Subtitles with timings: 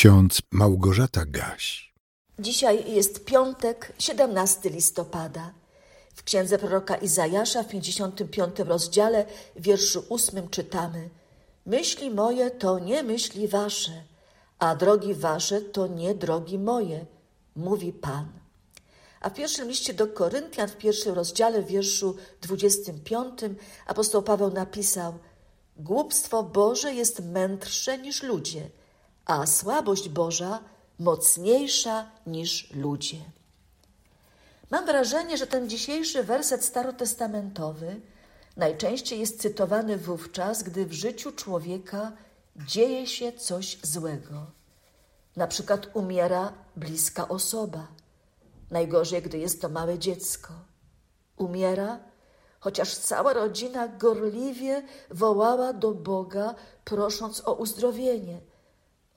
[0.00, 1.94] ksiądz Małgorzata Gaś.
[2.38, 5.54] Dzisiaj jest piątek, 17 listopada.
[6.14, 9.26] W księdze proroka Izajasza w 55 rozdziale,
[9.56, 11.10] wierszu 8 czytamy:
[11.66, 14.02] Myśli moje to nie myśli wasze,
[14.58, 17.06] a drogi wasze to nie drogi moje,
[17.56, 18.28] mówi Pan.
[19.20, 23.40] A w pierwszym liście do Koryntian, w pierwszym rozdziale, w wierszu 25,
[23.86, 25.14] apostoł Paweł napisał:
[25.76, 28.70] Głupstwo Boże jest mędrsze niż ludzie,
[29.30, 30.60] a słabość Boża
[30.98, 33.16] mocniejsza niż ludzie.
[34.70, 38.00] Mam wrażenie, że ten dzisiejszy werset starotestamentowy
[38.56, 42.12] najczęściej jest cytowany wówczas, gdy w życiu człowieka
[42.56, 44.46] dzieje się coś złego.
[45.36, 47.86] Na przykład umiera bliska osoba.
[48.70, 50.52] Najgorzej, gdy jest to małe dziecko.
[51.36, 51.98] Umiera,
[52.60, 56.54] chociaż cała rodzina gorliwie wołała do Boga,
[56.84, 58.49] prosząc o uzdrowienie,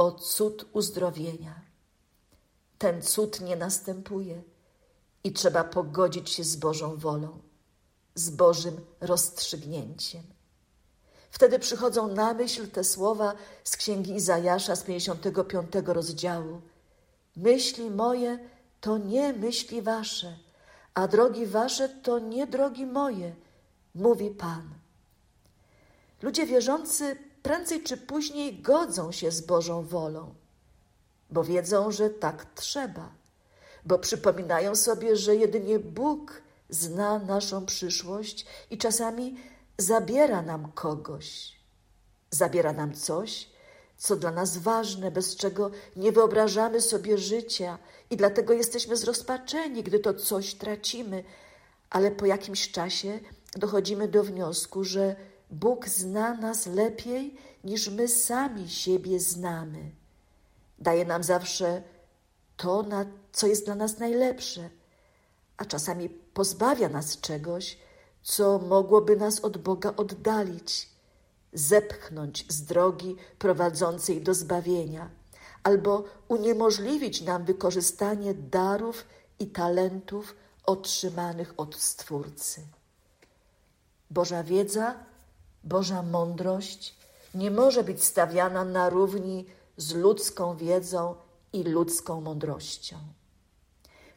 [0.00, 1.60] o cud uzdrowienia.
[2.78, 4.42] Ten cud nie następuje
[5.24, 7.38] i trzeba pogodzić się z Bożą wolą,
[8.14, 10.22] z Bożym rozstrzygnięciem.
[11.30, 13.34] Wtedy przychodzą na myśl te słowa
[13.64, 16.60] z księgi Izajasza z 55 rozdziału.
[17.36, 18.38] Myśli moje
[18.80, 20.36] to nie myśli wasze,
[20.94, 23.34] a drogi wasze to nie drogi moje,
[23.94, 24.74] mówi Pan.
[26.22, 30.34] Ludzie wierzący prędzej czy później godzą się z Bożą wolą,
[31.30, 33.12] bo wiedzą, że tak trzeba,
[33.84, 39.36] bo przypominają sobie, że jedynie Bóg zna naszą przyszłość i czasami
[39.78, 41.56] zabiera nam kogoś,
[42.30, 43.48] zabiera nam coś,
[43.98, 47.78] co dla nas ważne, bez czego nie wyobrażamy sobie życia
[48.10, 51.24] i dlatego jesteśmy zrozpaczeni, gdy to coś tracimy,
[51.90, 53.20] ale po jakimś czasie
[53.56, 55.16] dochodzimy do wniosku, że
[55.50, 57.34] Bóg zna nas lepiej
[57.64, 59.90] niż my sami siebie znamy.
[60.78, 61.82] Daje nam zawsze
[62.56, 62.84] to,
[63.32, 64.70] co jest dla nas najlepsze,
[65.56, 67.78] a czasami pozbawia nas czegoś,
[68.22, 70.88] co mogłoby nas od Boga oddalić,
[71.52, 75.10] zepchnąć z drogi prowadzącej do zbawienia,
[75.62, 79.04] albo uniemożliwić nam wykorzystanie darów
[79.38, 80.34] i talentów
[80.66, 82.60] otrzymanych od Stwórcy.
[84.10, 85.09] Boża wiedza,
[85.64, 86.94] Boża mądrość
[87.34, 91.14] nie może być stawiana na równi z ludzką wiedzą
[91.52, 92.96] i ludzką mądrością.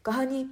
[0.04, 0.50] Kochani,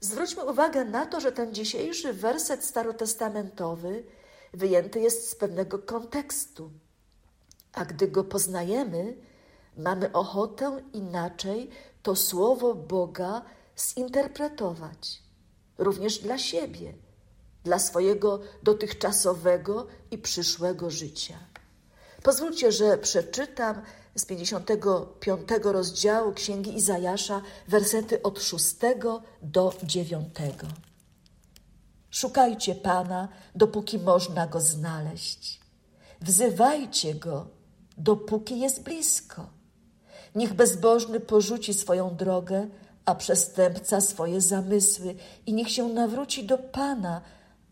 [0.00, 4.04] zwróćmy uwagę na to, że ten dzisiejszy werset starotestamentowy
[4.52, 6.70] wyjęty jest z pewnego kontekstu,
[7.72, 9.16] a gdy go poznajemy,
[9.76, 11.70] mamy ochotę inaczej
[12.02, 13.42] to słowo Boga
[13.78, 15.22] zinterpretować,
[15.78, 16.94] również dla siebie,
[17.64, 21.38] dla swojego dotychczasowego i przyszłego życia.
[22.22, 23.82] Pozwólcie, że przeczytam
[24.16, 28.74] z 55 rozdziału Księgi Izajasza wersety od 6
[29.42, 30.34] do 9.
[32.10, 35.60] Szukajcie Pana, dopóki można Go znaleźć.
[36.20, 37.46] Wzywajcie Go,
[37.98, 39.46] dopóki jest blisko.
[40.34, 42.68] Niech bezbożny porzuci swoją drogę,
[43.04, 45.14] a przestępca swoje zamysły
[45.46, 47.20] i niech się nawróci do Pana,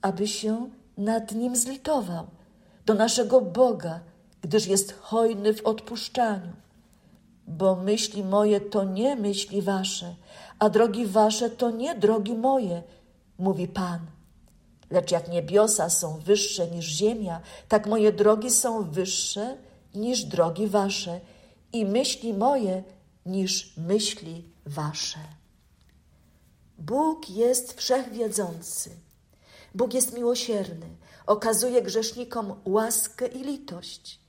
[0.03, 2.27] aby się nad nim zlitował,
[2.87, 4.01] do naszego Boga,
[4.43, 6.53] gdyż jest hojny w odpuszczaniu.
[7.47, 10.15] Bo myśli moje to nie myśli wasze,
[10.59, 12.83] a drogi wasze to nie drogi moje,
[13.39, 14.01] mówi Pan.
[14.91, 19.57] Lecz jak niebiosa są wyższe niż ziemia, tak moje drogi są wyższe
[19.95, 21.21] niż drogi wasze
[21.73, 22.83] i myśli moje
[23.27, 25.19] niż myśli wasze.
[26.79, 28.91] Bóg jest wszechwiedzący.
[29.75, 34.21] Bóg jest miłosierny, okazuje grzesznikom łaskę i litość,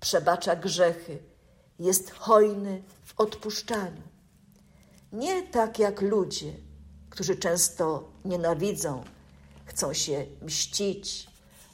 [0.00, 1.18] przebacza grzechy,
[1.78, 4.02] jest hojny w odpuszczaniu.
[5.12, 6.52] Nie tak jak ludzie,
[7.10, 9.04] którzy często nienawidzą,
[9.64, 11.30] chcą się mścić,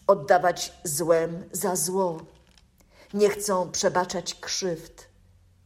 [0.06, 2.20] oddawać złem za zło,
[3.14, 5.08] nie chcą przebaczać krzywd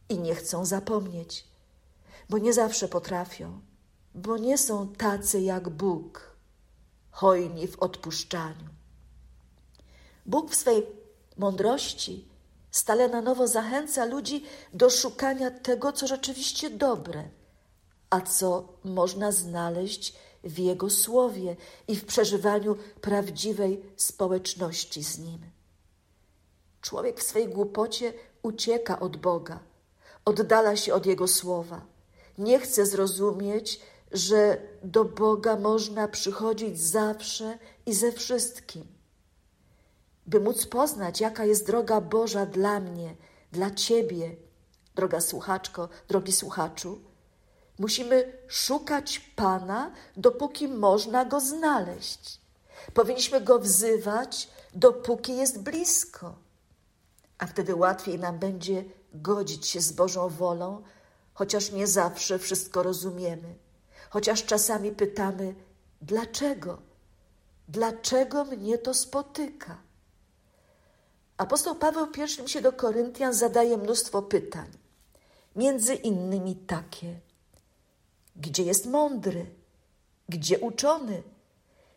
[0.09, 1.47] i nie chcą zapomnieć,
[2.29, 3.61] bo nie zawsze potrafią,
[4.15, 6.30] bo nie są tacy jak Bóg,
[7.21, 8.69] hojni w odpuszczaniu.
[10.25, 10.85] Bóg w swej
[11.37, 12.27] mądrości
[12.71, 17.23] stale na nowo zachęca ludzi do szukania tego, co rzeczywiście dobre,
[18.09, 20.13] a co można znaleźć
[20.43, 21.55] w Jego słowie
[21.87, 25.41] i w przeżywaniu prawdziwej społeczności z Nim.
[26.81, 28.13] Człowiek w swej głupocie
[28.43, 29.59] ucieka od Boga,
[30.25, 31.81] oddala się od Jego słowa,
[32.37, 33.79] nie chce zrozumieć,
[34.11, 38.87] że do Boga można przychodzić zawsze i ze wszystkim.
[40.27, 43.15] By móc poznać, jaka jest droga Boża dla mnie,
[43.51, 44.35] dla Ciebie,
[44.95, 47.01] droga słuchaczko, drogi słuchaczu.
[47.79, 52.41] Musimy szukać Pana, dopóki można go znaleźć.
[52.93, 56.35] Powinniśmy go wzywać, dopóki jest blisko.
[57.37, 60.83] A wtedy łatwiej nam będzie godzić się z Bożą wolą,
[61.33, 63.55] chociaż nie zawsze wszystko rozumiemy,
[64.11, 65.55] chociaż czasami pytamy,
[66.01, 66.77] dlaczego?
[67.67, 69.77] Dlaczego mnie to spotyka?
[71.37, 74.67] Apostoł Paweł w pierwszym się do Koryntian zadaje mnóstwo pytań,
[75.55, 77.19] między innymi takie:
[78.35, 79.45] gdzie jest mądry?
[80.29, 81.23] Gdzie uczony?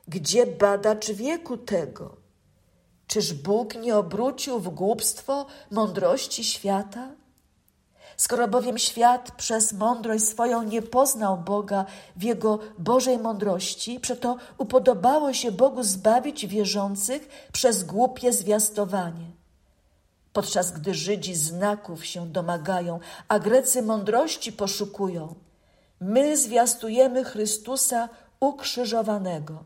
[0.09, 2.17] Gdzie badacz wieku tego?
[3.07, 7.11] Czyż Bóg nie obrócił w głupstwo mądrości świata?
[8.17, 11.85] Skoro bowiem świat przez mądrość swoją nie poznał Boga
[12.17, 19.27] w Jego Bożej mądrości, przeto upodobało się Bogu zbawić wierzących przez głupie zwiastowanie.
[20.33, 25.35] Podczas gdy Żydzi znaków się domagają, a Grecy mądrości poszukują,
[26.01, 28.09] my zwiastujemy Chrystusa
[28.41, 29.65] ukrzyżowanego.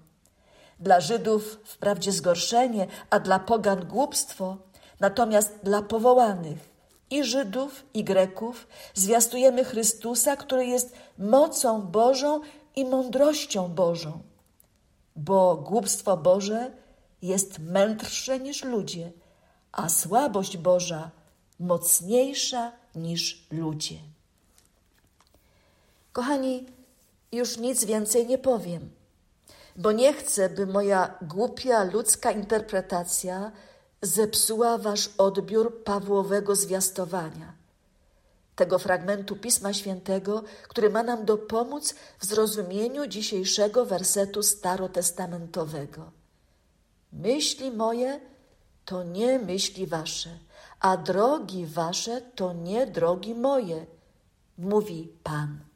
[0.80, 4.56] Dla Żydów wprawdzie zgorszenie, a dla pogan głupstwo,
[5.00, 6.77] natomiast dla powołanych
[7.10, 12.40] i Żydów, i Greków zwiastujemy Chrystusa, który jest mocą Bożą
[12.76, 14.20] i mądrością Bożą.
[15.16, 16.70] Bo głupstwo Boże
[17.22, 19.12] jest mędrsze niż ludzie,
[19.72, 21.10] a słabość Boża
[21.60, 23.98] mocniejsza niż ludzie.
[26.12, 26.66] Kochani,
[27.32, 28.90] już nic więcej nie powiem,
[29.76, 33.52] bo nie chcę, by moja głupia ludzka interpretacja
[34.02, 37.52] zepsuła wasz odbiór Pawłowego zwiastowania,
[38.56, 46.10] tego fragmentu Pisma Świętego, który ma nam dopomóc w zrozumieniu dzisiejszego wersetu starotestamentowego.
[47.12, 48.20] Myśli moje
[48.84, 50.38] to nie myśli wasze,
[50.80, 53.86] a drogi wasze to nie drogi moje,
[54.58, 55.67] mówi Pan.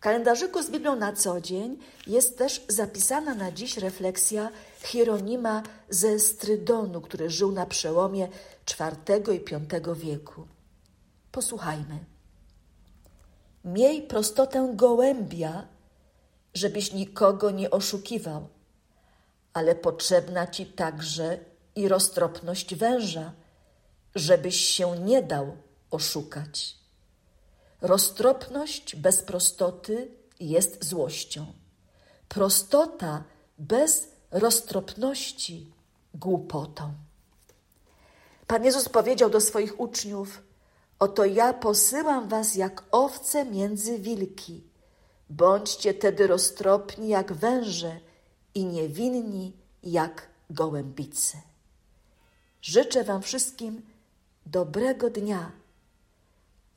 [0.00, 4.50] Kalendarzyku z Biblią na co dzień jest też zapisana na dziś refleksja
[4.82, 8.28] Hieronima ze Strydonu, który żył na przełomie
[8.80, 10.46] IV i V wieku.
[11.32, 12.04] Posłuchajmy.
[13.64, 15.68] Miej prostotę gołębia,
[16.54, 18.48] żebyś nikogo nie oszukiwał,
[19.52, 21.38] ale potrzebna ci także
[21.76, 23.32] i roztropność węża,
[24.14, 25.56] żebyś się nie dał
[25.90, 26.76] oszukać.
[27.80, 30.10] Roztropność bez prostoty
[30.40, 31.46] jest złością.
[32.28, 33.24] Prostota
[33.58, 35.72] bez roztropności
[36.14, 36.92] głupotą.
[38.46, 40.42] Pan Jezus powiedział do swoich uczniów:
[40.98, 44.62] Oto ja posyłam was jak owce między wilki.
[45.30, 48.00] Bądźcie tedy roztropni jak węże
[48.54, 51.38] i niewinni jak gołębice.
[52.62, 53.82] Życzę Wam wszystkim
[54.46, 55.52] dobrego dnia,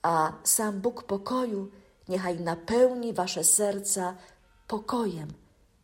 [0.02, 1.72] a sam Bóg pokoju
[2.10, 4.16] niechaj napełni Wasze serca
[4.68, 5.34] pokojem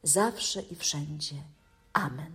[0.03, 1.35] zawsze i wszędzie.
[1.93, 2.31] Amen.